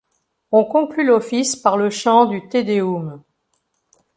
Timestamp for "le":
1.77-1.91